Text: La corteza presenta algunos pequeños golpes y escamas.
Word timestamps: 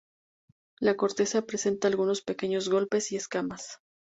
La 0.79 0.95
corteza 0.97 1.45
presenta 1.45 1.87
algunos 1.87 2.21
pequeños 2.23 2.69
golpes 2.69 3.11
y 3.11 3.17
escamas. 3.17 3.81